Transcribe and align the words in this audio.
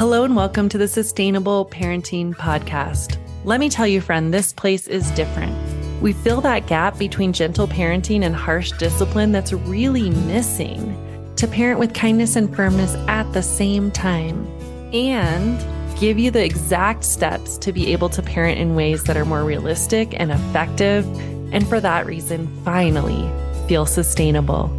Hello 0.00 0.24
and 0.24 0.34
welcome 0.34 0.70
to 0.70 0.78
the 0.78 0.88
Sustainable 0.88 1.66
Parenting 1.66 2.34
Podcast. 2.34 3.18
Let 3.44 3.60
me 3.60 3.68
tell 3.68 3.86
you, 3.86 4.00
friend, 4.00 4.32
this 4.32 4.50
place 4.50 4.86
is 4.86 5.10
different. 5.10 5.54
We 6.00 6.14
fill 6.14 6.40
that 6.40 6.66
gap 6.66 6.98
between 6.98 7.34
gentle 7.34 7.68
parenting 7.68 8.24
and 8.24 8.34
harsh 8.34 8.72
discipline 8.78 9.30
that's 9.30 9.52
really 9.52 10.08
missing 10.08 10.96
to 11.36 11.46
parent 11.46 11.80
with 11.80 11.92
kindness 11.92 12.34
and 12.34 12.56
firmness 12.56 12.94
at 13.08 13.30
the 13.34 13.42
same 13.42 13.90
time 13.90 14.46
and 14.94 15.62
give 16.00 16.18
you 16.18 16.30
the 16.30 16.42
exact 16.42 17.04
steps 17.04 17.58
to 17.58 17.70
be 17.70 17.92
able 17.92 18.08
to 18.08 18.22
parent 18.22 18.58
in 18.58 18.74
ways 18.74 19.04
that 19.04 19.18
are 19.18 19.26
more 19.26 19.44
realistic 19.44 20.18
and 20.18 20.32
effective. 20.32 21.04
And 21.52 21.68
for 21.68 21.78
that 21.78 22.06
reason, 22.06 22.46
finally 22.64 23.30
feel 23.68 23.84
sustainable. 23.84 24.70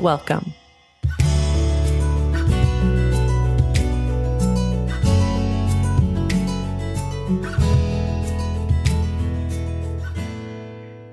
Welcome. 0.00 0.54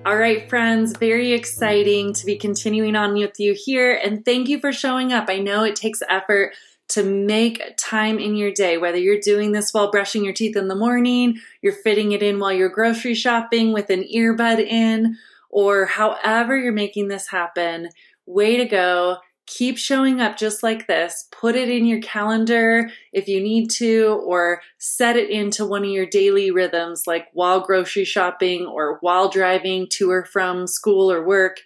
All 0.05 0.17
right, 0.17 0.47
friends, 0.47 0.95
very 0.95 1.31
exciting 1.31 2.13
to 2.13 2.27
be 2.27 2.35
continuing 2.35 2.95
on 2.95 3.15
with 3.15 3.39
you 3.39 3.55
here. 3.57 3.91
And 3.91 4.23
thank 4.23 4.47
you 4.47 4.59
for 4.59 4.71
showing 4.71 5.11
up. 5.11 5.29
I 5.29 5.39
know 5.39 5.63
it 5.63 5.75
takes 5.75 6.03
effort 6.07 6.53
to 6.89 7.01
make 7.01 7.75
time 7.75 8.19
in 8.19 8.35
your 8.35 8.51
day, 8.51 8.77
whether 8.77 8.99
you're 8.99 9.19
doing 9.19 9.51
this 9.51 9.73
while 9.73 9.89
brushing 9.89 10.23
your 10.23 10.35
teeth 10.35 10.55
in 10.55 10.67
the 10.67 10.75
morning, 10.75 11.39
you're 11.63 11.73
fitting 11.73 12.11
it 12.11 12.21
in 12.21 12.37
while 12.37 12.53
you're 12.53 12.69
grocery 12.69 13.15
shopping 13.15 13.73
with 13.73 13.89
an 13.89 14.03
earbud 14.03 14.59
in, 14.59 15.17
or 15.49 15.85
however 15.85 16.55
you're 16.55 16.71
making 16.71 17.07
this 17.07 17.29
happen. 17.29 17.89
Way 18.27 18.57
to 18.57 18.65
go 18.65 19.17
keep 19.47 19.77
showing 19.77 20.21
up 20.21 20.37
just 20.37 20.63
like 20.63 20.87
this. 20.87 21.27
Put 21.31 21.55
it 21.55 21.69
in 21.69 21.85
your 21.85 22.01
calendar 22.01 22.89
if 23.13 23.27
you 23.27 23.41
need 23.41 23.69
to, 23.77 24.21
or 24.25 24.61
set 24.77 25.15
it 25.15 25.29
into 25.29 25.65
one 25.65 25.83
of 25.83 25.89
your 25.89 26.05
daily 26.05 26.51
rhythms, 26.51 27.03
like 27.05 27.27
while 27.33 27.61
grocery 27.61 28.05
shopping 28.05 28.65
or 28.65 28.97
while 29.01 29.29
driving 29.29 29.87
to 29.91 30.09
or 30.09 30.25
from 30.25 30.67
school 30.67 31.11
or 31.11 31.25
work. 31.25 31.57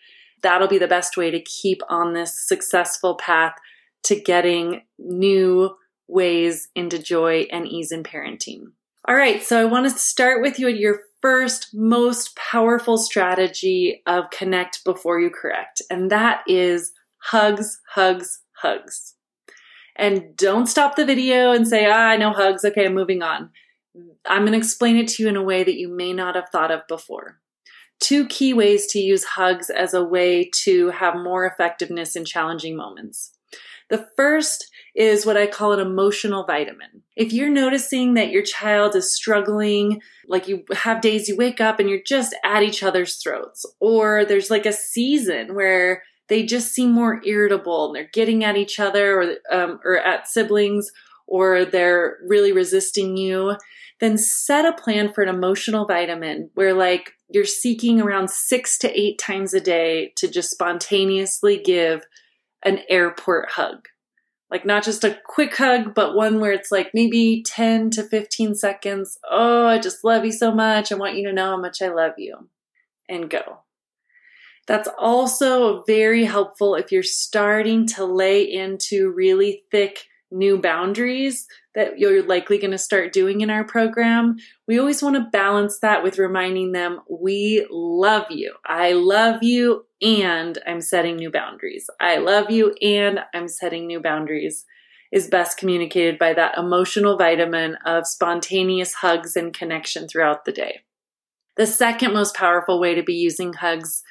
That'll 0.41 0.67
be 0.67 0.77
the 0.77 0.88
best 0.88 1.17
way 1.17 1.31
to 1.31 1.41
keep 1.41 1.81
on 1.89 2.13
this 2.13 2.47
successful 2.47 3.16
path 3.16 3.55
to 4.03 4.19
getting 4.19 4.83
new 4.97 5.75
ways 6.08 6.69
into 6.75 6.97
joy 6.97 7.47
and 7.52 7.67
ease 7.67 7.91
in 7.91 8.03
parenting. 8.03 8.71
All 9.08 9.16
right, 9.16 9.43
so 9.43 9.59
I 9.59 9.66
want 9.66 9.89
to 9.89 9.97
start 9.97 10.41
with 10.41 10.59
you 10.59 10.67
at 10.67 10.77
your 10.77 11.02
first 11.21 11.69
most 11.73 12.36
powerful 12.36 12.97
strategy 12.97 14.02
of 14.05 14.30
connect 14.30 14.83
before 14.86 15.19
you 15.19 15.30
correct, 15.30 15.81
and 15.89 16.09
that 16.11 16.43
is 16.47 16.91
hugs, 17.19 17.79
hugs, 17.93 18.41
hugs. 18.53 19.15
And 19.95 20.35
don't 20.37 20.67
stop 20.67 20.95
the 20.95 21.05
video 21.05 21.51
and 21.51 21.67
say, 21.67 21.85
ah, 21.85 22.09
I 22.09 22.17
know 22.17 22.31
hugs. 22.31 22.63
Okay, 22.63 22.85
I'm 22.85 22.93
moving 22.93 23.21
on. 23.21 23.49
I'm 24.25 24.43
going 24.43 24.53
to 24.53 24.57
explain 24.57 24.97
it 24.97 25.07
to 25.09 25.23
you 25.23 25.29
in 25.29 25.35
a 25.35 25.43
way 25.43 25.63
that 25.63 25.77
you 25.77 25.89
may 25.89 26.13
not 26.13 26.35
have 26.35 26.49
thought 26.49 26.71
of 26.71 26.87
before. 26.87 27.39
Two 27.99 28.25
key 28.27 28.53
ways 28.53 28.87
to 28.87 28.99
use 28.99 29.25
hugs 29.25 29.69
as 29.69 29.93
a 29.93 30.03
way 30.03 30.49
to 30.63 30.89
have 30.91 31.15
more 31.15 31.45
effectiveness 31.45 32.15
in 32.15 32.23
challenging 32.23 32.77
moments. 32.77 33.31
The 33.89 34.07
first 34.15 34.69
is 34.95 35.25
what 35.25 35.35
I 35.35 35.47
call 35.47 35.73
an 35.73 35.79
emotional 35.79 36.45
vitamin. 36.45 37.03
If 37.15 37.33
you're 37.33 37.49
noticing 37.49 38.13
that 38.13 38.29
your 38.29 38.43
child 38.43 38.95
is 38.95 39.13
struggling, 39.13 40.01
like 40.27 40.47
you 40.47 40.63
have 40.73 41.01
days 41.01 41.27
you 41.27 41.35
wake 41.35 41.59
up 41.59 41.79
and 41.79 41.89
you're 41.89 42.03
just 42.05 42.35
at 42.45 42.63
each 42.63 42.83
other's 42.83 43.17
throats, 43.17 43.65
or 43.79 44.25
there's 44.25 44.49
like 44.49 44.65
a 44.65 44.71
season 44.71 45.55
where 45.55 46.03
they 46.30 46.45
just 46.45 46.73
seem 46.73 46.91
more 46.91 47.22
irritable 47.25 47.88
and 47.88 47.95
they're 47.95 48.09
getting 48.13 48.44
at 48.44 48.58
each 48.58 48.80
other 48.80 49.22
or, 49.22 49.35
um, 49.52 49.80
or 49.83 49.97
at 49.97 50.27
siblings 50.27 50.91
or 51.27 51.66
they're 51.66 52.17
really 52.25 52.52
resisting 52.52 53.17
you, 53.17 53.55
then 53.99 54.17
set 54.17 54.65
a 54.65 54.81
plan 54.81 55.11
for 55.11 55.21
an 55.21 55.30
emotional 55.30 55.86
vitamin 55.86 56.49
where 56.55 56.73
like 56.73 57.14
you're 57.30 57.45
seeking 57.45 58.02
around 58.02 58.30
six 58.30 58.77
to 58.80 58.99
eight 58.99 59.20
times 59.20 59.53
a 59.53 59.59
day 59.59 60.11
to 60.15 60.27
just 60.27 60.49
spontaneously 60.49 61.61
give 61.64 62.05
an 62.64 62.80
airport 62.89 63.52
hug. 63.52 63.87
Like 64.49 64.65
not 64.65 64.83
just 64.83 65.03
a 65.03 65.20
quick 65.26 65.55
hug, 65.55 65.93
but 65.93 66.15
one 66.15 66.39
where 66.39 66.52
it's 66.52 66.71
like 66.71 66.92
maybe 66.93 67.43
10 67.45 67.92
to 67.92 68.03
15 68.03 68.55
seconds. 68.55 69.20
Oh, 69.30 69.67
I 69.67 69.77
just 69.77 70.03
love 70.03 70.26
you 70.26 70.32
so 70.32 70.52
much. 70.52 70.92
I 70.92 70.95
want 70.95 71.15
you 71.15 71.27
to 71.27 71.33
know 71.33 71.52
how 71.52 71.61
much 71.61 71.82
I 71.82 71.89
love 71.89 72.14
you. 72.17 72.49
And 73.08 73.30
go. 73.30 73.59
That's 74.69 74.87
also 74.99 75.81
very 75.87 76.25
helpful 76.25 76.75
if 76.75 76.91
you're 76.91 77.02
starting 77.02 77.87
to 77.87 78.05
lay 78.05 78.43
into 78.43 79.09
really 79.09 79.63
thick 79.71 80.05
new 80.30 80.61
boundaries 80.61 81.47
that 81.73 81.97
you're 81.97 82.21
likely 82.21 82.59
going 82.59 82.69
to 82.69 82.77
start 82.77 83.11
doing 83.11 83.41
in 83.41 83.49
our 83.49 83.63
program. 83.63 84.35
We 84.67 84.77
always 84.77 85.02
want 85.02 85.15
to 85.15 85.27
balance 85.31 85.79
that 85.79 86.03
with 86.03 86.19
reminding 86.19 86.73
them, 86.73 86.99
we 87.09 87.65
love 87.71 88.27
you. 88.29 88.53
I 88.63 88.91
love 88.91 89.41
you 89.41 89.87
and 90.03 90.59
I'm 90.67 90.81
setting 90.81 91.15
new 91.15 91.31
boundaries. 91.31 91.89
I 91.99 92.17
love 92.17 92.52
you 92.52 92.75
and 92.79 93.21
I'm 93.33 93.47
setting 93.47 93.87
new 93.87 93.99
boundaries 93.99 94.65
is 95.11 95.27
best 95.27 95.58
communicated 95.58 96.19
by 96.19 96.35
that 96.35 96.59
emotional 96.59 97.17
vitamin 97.17 97.75
of 97.87 98.05
spontaneous 98.05 98.93
hugs 98.93 99.35
and 99.35 99.52
connection 99.52 100.08
throughout 100.08 100.45
the 100.45 100.52
day. 100.52 100.81
The 101.58 101.65
second 101.65 102.13
most 102.13 102.35
powerful 102.35 102.79
way 102.79 102.93
to 102.93 103.02
be 103.02 103.15
using 103.15 103.53
hugs 103.53 104.03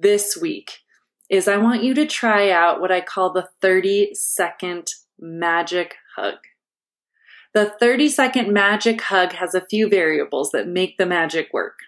this 0.00 0.36
week 0.36 0.78
is 1.28 1.46
I 1.46 1.56
want 1.56 1.82
you 1.82 1.94
to 1.94 2.06
try 2.06 2.50
out 2.50 2.80
what 2.80 2.90
I 2.90 3.00
call 3.00 3.32
the 3.32 3.48
30 3.60 4.14
second 4.14 4.88
magic 5.18 5.94
hug. 6.16 6.36
The 7.52 7.74
30 7.80 8.08
second 8.08 8.52
magic 8.52 9.00
hug 9.02 9.32
has 9.32 9.54
a 9.54 9.66
few 9.66 9.88
variables 9.88 10.50
that 10.52 10.68
make 10.68 10.98
the 10.98 11.06
magic 11.06 11.48
work. 11.52 11.78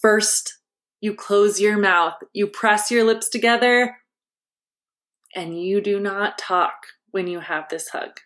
First, 0.00 0.58
you 1.00 1.14
close 1.14 1.60
your 1.60 1.78
mouth, 1.78 2.14
you 2.32 2.46
press 2.46 2.90
your 2.90 3.04
lips 3.04 3.28
together, 3.28 3.96
and 5.34 5.60
you 5.60 5.80
do 5.80 5.98
not 5.98 6.38
talk 6.38 6.74
when 7.10 7.26
you 7.26 7.40
have 7.40 7.68
this 7.68 7.88
hug. 7.88 8.20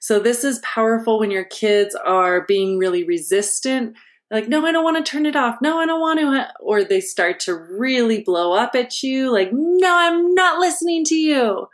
So, 0.00 0.20
this 0.20 0.44
is 0.44 0.60
powerful 0.60 1.18
when 1.18 1.30
your 1.30 1.44
kids 1.44 1.94
are 1.94 2.44
being 2.46 2.78
really 2.78 3.04
resistant 3.04 3.96
like, 4.30 4.48
no, 4.48 4.64
I 4.66 4.72
don't 4.72 4.84
want 4.84 5.04
to 5.04 5.10
turn 5.10 5.24
it 5.24 5.36
off. 5.36 5.56
No, 5.62 5.78
I 5.78 5.86
don't 5.86 6.00
want 6.00 6.20
to. 6.20 6.48
Or 6.60 6.84
they 6.84 7.00
start 7.00 7.40
to 7.40 7.54
really 7.54 8.22
blow 8.22 8.52
up 8.52 8.74
at 8.74 9.02
you, 9.02 9.32
like, 9.32 9.50
no, 9.52 9.96
I'm 9.96 10.34
not 10.34 10.58
listening 10.58 11.04
to 11.06 11.14
you. 11.14 11.68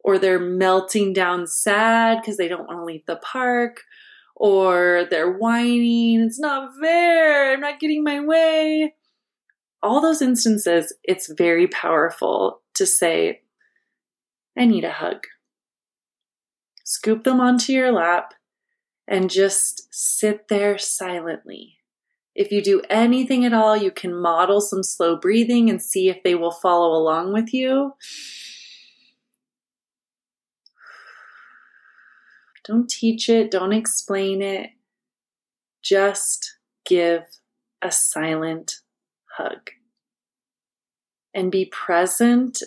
Or 0.00 0.18
they're 0.18 0.40
melting 0.40 1.12
down 1.12 1.46
sad 1.46 2.18
because 2.20 2.36
they 2.36 2.48
don't 2.48 2.66
want 2.66 2.80
to 2.80 2.84
leave 2.84 3.06
the 3.06 3.16
park. 3.16 3.82
Or 4.34 5.06
they're 5.08 5.30
whining, 5.30 6.22
it's 6.22 6.40
not 6.40 6.72
fair, 6.80 7.52
I'm 7.52 7.60
not 7.60 7.78
getting 7.78 8.02
my 8.02 8.18
way. 8.18 8.94
All 9.80 10.00
those 10.00 10.20
instances, 10.20 10.92
it's 11.04 11.32
very 11.32 11.68
powerful 11.68 12.62
to 12.74 12.86
say, 12.86 13.42
I 14.58 14.64
need 14.64 14.84
a 14.84 14.90
hug. 14.90 15.18
Scoop 16.84 17.22
them 17.22 17.40
onto 17.40 17.72
your 17.72 17.92
lap 17.92 18.34
and 19.06 19.30
just 19.30 19.86
sit 19.92 20.48
there 20.48 20.78
silently 20.78 21.76
if 22.34 22.50
you 22.50 22.62
do 22.62 22.82
anything 22.90 23.44
at 23.44 23.52
all, 23.52 23.76
you 23.76 23.90
can 23.90 24.14
model 24.14 24.60
some 24.60 24.82
slow 24.82 25.16
breathing 25.16 25.70
and 25.70 25.80
see 25.80 26.08
if 26.08 26.22
they 26.22 26.34
will 26.34 26.50
follow 26.50 26.92
along 26.92 27.32
with 27.32 27.54
you. 27.54 27.94
Don't 32.66 32.88
teach 32.88 33.28
it, 33.28 33.50
don't 33.50 33.72
explain 33.72 34.42
it. 34.42 34.70
Just 35.82 36.56
give 36.86 37.24
a 37.82 37.92
silent 37.92 38.76
hug. 39.36 39.70
And 41.34 41.52
be 41.52 41.66
present 41.66 42.62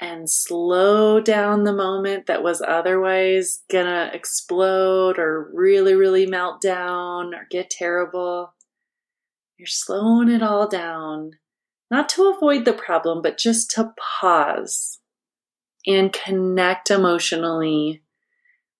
and 0.00 0.28
slow 0.28 1.20
down 1.20 1.64
the 1.64 1.72
moment 1.72 2.26
that 2.26 2.42
was 2.42 2.60
otherwise 2.60 3.62
gonna 3.70 4.10
explode 4.12 5.18
or 5.18 5.50
really, 5.54 5.94
really 5.94 6.26
melt 6.26 6.60
down 6.60 7.34
or 7.34 7.46
get 7.50 7.70
terrible. 7.70 8.52
You're 9.58 9.66
slowing 9.66 10.28
it 10.28 10.42
all 10.42 10.68
down, 10.68 11.32
not 11.90 12.08
to 12.10 12.32
avoid 12.34 12.64
the 12.64 12.72
problem, 12.72 13.22
but 13.22 13.38
just 13.38 13.70
to 13.72 13.92
pause 14.20 14.98
and 15.86 16.12
connect 16.12 16.90
emotionally 16.90 18.02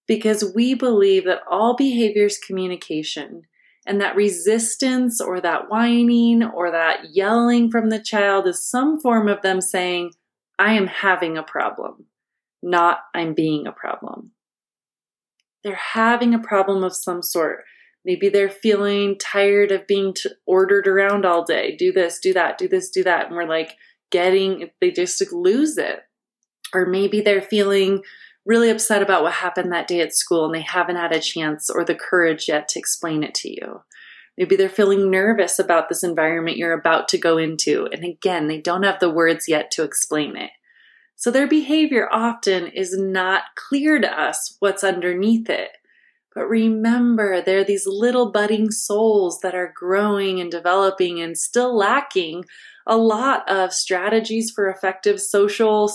because 0.06 0.52
we 0.54 0.74
believe 0.74 1.24
that 1.24 1.42
all 1.50 1.74
behavior 1.76 2.26
is 2.26 2.38
communication 2.38 3.42
and 3.86 4.00
that 4.00 4.16
resistance 4.16 5.20
or 5.20 5.40
that 5.40 5.68
whining 5.68 6.42
or 6.42 6.70
that 6.70 7.14
yelling 7.14 7.70
from 7.70 7.90
the 7.90 8.00
child 8.00 8.46
is 8.46 8.68
some 8.68 9.00
form 9.00 9.28
of 9.28 9.42
them 9.42 9.60
saying, 9.60 10.12
I 10.58 10.74
am 10.74 10.86
having 10.86 11.36
a 11.36 11.42
problem, 11.42 12.06
not 12.62 13.00
I'm 13.14 13.34
being 13.34 13.66
a 13.66 13.72
problem. 13.72 14.32
They're 15.64 15.74
having 15.74 16.34
a 16.34 16.38
problem 16.38 16.84
of 16.84 16.94
some 16.94 17.22
sort. 17.22 17.64
Maybe 18.04 18.28
they're 18.28 18.50
feeling 18.50 19.16
tired 19.18 19.70
of 19.70 19.86
being 19.86 20.14
t- 20.14 20.30
ordered 20.46 20.88
around 20.88 21.24
all 21.24 21.44
day. 21.44 21.76
Do 21.76 21.92
this, 21.92 22.18
do 22.18 22.32
that, 22.32 22.58
do 22.58 22.68
this, 22.68 22.90
do 22.90 23.04
that. 23.04 23.26
And 23.26 23.36
we're 23.36 23.44
like 23.44 23.76
getting, 24.10 24.70
they 24.80 24.90
just 24.90 25.32
lose 25.32 25.78
it. 25.78 26.00
Or 26.74 26.86
maybe 26.86 27.20
they're 27.20 27.42
feeling 27.42 28.02
really 28.44 28.70
upset 28.70 29.02
about 29.02 29.22
what 29.22 29.34
happened 29.34 29.72
that 29.72 29.86
day 29.86 30.00
at 30.00 30.14
school 30.14 30.46
and 30.46 30.54
they 30.54 30.62
haven't 30.62 30.96
had 30.96 31.12
a 31.12 31.20
chance 31.20 31.70
or 31.70 31.84
the 31.84 31.94
courage 31.94 32.48
yet 32.48 32.68
to 32.68 32.78
explain 32.78 33.22
it 33.22 33.34
to 33.34 33.50
you. 33.50 33.82
Maybe 34.36 34.56
they're 34.56 34.68
feeling 34.68 35.10
nervous 35.10 35.58
about 35.58 35.88
this 35.88 36.02
environment 36.02 36.56
you're 36.56 36.72
about 36.72 37.08
to 37.08 37.18
go 37.18 37.36
into. 37.36 37.86
And 37.92 38.04
again, 38.04 38.48
they 38.48 38.60
don't 38.60 38.82
have 38.82 38.98
the 38.98 39.10
words 39.10 39.46
yet 39.46 39.70
to 39.72 39.84
explain 39.84 40.36
it. 40.36 40.50
So 41.16 41.30
their 41.30 41.46
behavior 41.46 42.08
often 42.10 42.66
is 42.66 42.98
not 42.98 43.42
clear 43.54 44.00
to 44.00 44.20
us 44.20 44.56
what's 44.58 44.82
underneath 44.82 45.48
it. 45.50 45.70
But 46.34 46.46
remember, 46.46 47.42
they're 47.42 47.64
these 47.64 47.86
little 47.86 48.30
budding 48.30 48.70
souls 48.70 49.40
that 49.40 49.54
are 49.54 49.72
growing 49.76 50.40
and 50.40 50.50
developing 50.50 51.20
and 51.20 51.36
still 51.36 51.76
lacking 51.76 52.44
a 52.86 52.96
lot 52.96 53.48
of 53.48 53.72
strategies 53.72 54.50
for 54.50 54.68
effective 54.68 55.20
social 55.20 55.88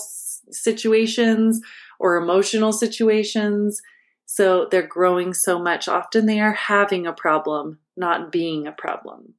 situations 0.50 1.60
or 1.98 2.16
emotional 2.16 2.72
situations. 2.72 3.80
So 4.26 4.68
they're 4.70 4.86
growing 4.86 5.34
so 5.34 5.58
much. 5.58 5.88
Often 5.88 6.26
they 6.26 6.40
are 6.40 6.52
having 6.52 7.06
a 7.06 7.12
problem, 7.12 7.78
not 7.96 8.30
being 8.30 8.66
a 8.66 8.72
problem. 8.72 9.34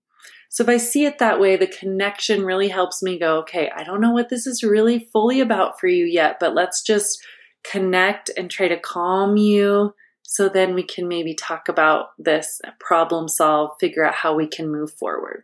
So 0.49 0.63
if 0.63 0.69
I 0.69 0.77
see 0.77 1.05
it 1.05 1.19
that 1.19 1.39
way, 1.39 1.55
the 1.55 1.67
connection 1.67 2.43
really 2.43 2.69
helps 2.69 3.03
me 3.03 3.19
go, 3.19 3.37
okay, 3.39 3.71
I 3.75 3.83
don't 3.83 4.01
know 4.01 4.11
what 4.11 4.29
this 4.29 4.47
is 4.47 4.63
really 4.63 5.07
fully 5.13 5.39
about 5.41 5.79
for 5.79 5.87
you 5.87 6.05
yet, 6.05 6.39
but 6.39 6.55
let's 6.55 6.81
just 6.81 7.23
connect 7.63 8.31
and 8.35 8.49
try 8.49 8.67
to 8.67 8.79
calm 8.79 9.37
you 9.37 9.93
so 10.31 10.47
then 10.47 10.75
we 10.75 10.83
can 10.83 11.07
maybe 11.07 11.33
talk 11.33 11.67
about 11.67 12.09
this, 12.19 12.61
problem 12.79 13.27
solve, 13.27 13.71
figure 13.79 14.05
out 14.05 14.13
how 14.13 14.35
we 14.35 14.45
can 14.45 14.71
move 14.71 14.93
forward. 14.93 15.41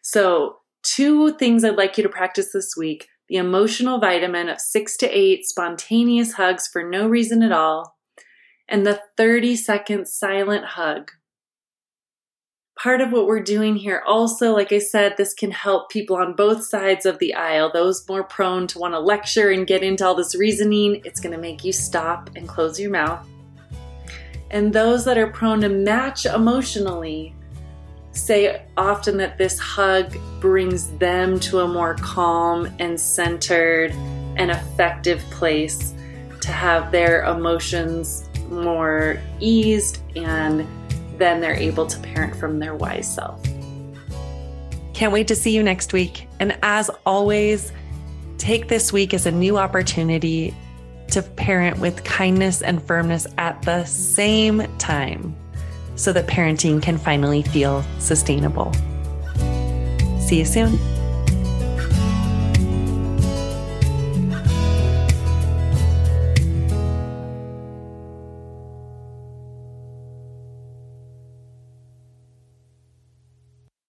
So, 0.00 0.58
two 0.84 1.32
things 1.38 1.64
I'd 1.64 1.74
like 1.74 1.98
you 1.98 2.04
to 2.04 2.08
practice 2.08 2.52
this 2.52 2.76
week 2.76 3.08
the 3.28 3.36
emotional 3.36 3.98
vitamin 3.98 4.48
of 4.48 4.60
six 4.60 4.96
to 4.98 5.08
eight 5.08 5.44
spontaneous 5.46 6.34
hugs 6.34 6.68
for 6.68 6.88
no 6.88 7.08
reason 7.08 7.42
at 7.42 7.50
all, 7.50 7.96
and 8.68 8.86
the 8.86 9.00
30 9.16 9.56
second 9.56 10.06
silent 10.06 10.64
hug. 10.64 11.10
Part 12.78 13.00
of 13.00 13.10
what 13.10 13.26
we're 13.26 13.42
doing 13.42 13.74
here 13.74 14.04
also, 14.06 14.52
like 14.52 14.70
I 14.72 14.78
said, 14.78 15.14
this 15.16 15.34
can 15.34 15.50
help 15.50 15.90
people 15.90 16.14
on 16.14 16.36
both 16.36 16.64
sides 16.64 17.06
of 17.06 17.18
the 17.18 17.34
aisle. 17.34 17.72
Those 17.72 18.06
more 18.08 18.22
prone 18.22 18.68
to 18.68 18.78
want 18.78 18.94
to 18.94 19.00
lecture 19.00 19.50
and 19.50 19.66
get 19.66 19.82
into 19.82 20.06
all 20.06 20.14
this 20.14 20.36
reasoning, 20.36 21.00
it's 21.04 21.18
going 21.18 21.34
to 21.34 21.40
make 21.40 21.64
you 21.64 21.72
stop 21.72 22.30
and 22.36 22.46
close 22.46 22.78
your 22.78 22.90
mouth. 22.90 23.26
And 24.54 24.72
those 24.72 25.04
that 25.06 25.18
are 25.18 25.26
prone 25.26 25.62
to 25.62 25.68
match 25.68 26.26
emotionally, 26.26 27.34
say 28.12 28.62
often 28.76 29.16
that 29.16 29.36
this 29.36 29.58
hug 29.58 30.16
brings 30.40 30.90
them 30.98 31.40
to 31.40 31.58
a 31.58 31.66
more 31.66 31.94
calm 31.94 32.72
and 32.78 32.98
centered 32.98 33.90
and 34.36 34.52
effective 34.52 35.20
place 35.32 35.92
to 36.40 36.52
have 36.52 36.92
their 36.92 37.24
emotions 37.24 38.28
more 38.48 39.20
eased 39.40 39.98
and 40.14 40.64
then 41.18 41.40
they're 41.40 41.56
able 41.56 41.86
to 41.88 41.98
parent 41.98 42.36
from 42.36 42.60
their 42.60 42.76
wise 42.76 43.12
self. 43.12 43.42
Can't 44.92 45.12
wait 45.12 45.26
to 45.26 45.34
see 45.34 45.50
you 45.50 45.64
next 45.64 45.92
week. 45.92 46.28
And 46.38 46.56
as 46.62 46.90
always, 47.04 47.72
take 48.38 48.68
this 48.68 48.92
week 48.92 49.14
as 49.14 49.26
a 49.26 49.32
new 49.32 49.58
opportunity 49.58 50.54
to 51.14 51.22
parent 51.22 51.78
with 51.78 52.02
kindness 52.02 52.60
and 52.60 52.82
firmness 52.82 53.24
at 53.38 53.62
the 53.62 53.84
same 53.84 54.66
time 54.78 55.32
so 55.94 56.12
that 56.12 56.26
parenting 56.26 56.82
can 56.82 56.98
finally 56.98 57.42
feel 57.42 57.84
sustainable. 58.00 58.72
See 60.18 60.38
you 60.38 60.44
soon. 60.44 60.93